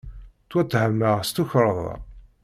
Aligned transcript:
Ttwattehmeɣ 0.45 1.17
s 1.23 1.29
tukerḍa. 1.31 1.93